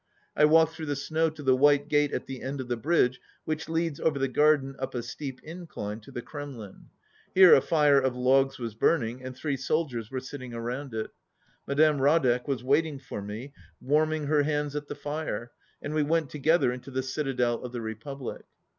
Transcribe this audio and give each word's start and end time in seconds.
I 0.35 0.45
walked 0.45 0.73
through 0.73 0.87
the 0.87 0.95
snow 0.95 1.29
to 1.29 1.43
the 1.43 1.55
white 1.55 1.87
gate 1.87 2.11
at 2.11 2.25
the 2.25 2.41
end 2.41 2.59
of 2.59 2.67
the 2.69 2.75
bridge 2.75 3.21
which 3.45 3.69
leads 3.69 3.99
over 3.99 4.17
the 4.17 4.27
garden 4.27 4.75
up 4.79 4.95
a 4.95 5.03
steep 5.03 5.39
incline 5.43 5.99
to 5.99 6.09
the 6.11 6.23
Kremlin. 6.23 6.87
Here 7.35 7.53
a 7.53 7.61
fire 7.61 7.99
of 7.99 8.15
logs 8.15 8.57
was 8.57 8.73
burning, 8.73 9.23
and 9.23 9.35
three 9.35 9.57
soldiers 9.57 10.09
were 10.09 10.19
sitting 10.19 10.55
around 10.55 10.95
it. 10.95 11.11
Madame 11.67 11.99
Radek 11.99 12.47
was 12.47 12.63
waiting 12.63 12.97
for 12.97 13.21
me, 13.21 13.53
warming 13.79 14.25
her 14.25 14.41
hands 14.41 14.75
at 14.75 14.87
the 14.87 14.95
fire, 14.95 15.51
and 15.83 15.93
we 15.93 16.01
went 16.01 16.31
together 16.31 16.71
into 16.71 16.89
the 16.89 17.03
citadel 17.03 17.61
of 17.63 17.71
the 17.71 17.81
republic. 17.81 18.45